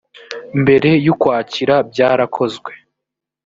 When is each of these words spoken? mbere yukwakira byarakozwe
mbere 0.61 0.89
yukwakira 1.05 1.75
byarakozwe 1.89 2.71